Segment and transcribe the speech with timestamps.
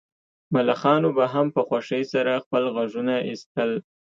[0.53, 3.71] ملخانو به هم په خوښۍ سره خپل غږونه ایستل